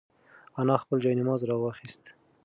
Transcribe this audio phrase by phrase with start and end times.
[0.59, 2.01] انا خپل جاینماز راواخیست.